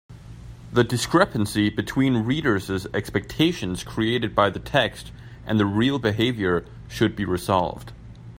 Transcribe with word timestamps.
The 0.73 0.83
discrepancy 0.83 1.69
between 1.69 2.23
reader’s 2.25 2.87
expectations 2.91 3.83
created 3.83 4.33
by 4.33 4.49
the 4.49 4.57
text 4.57 5.11
and 5.45 5.59
the 5.59 5.67
real 5.67 5.99
behaviour 5.99 6.65
should 6.87 7.15
be 7.15 7.23
resolved. 7.23 7.91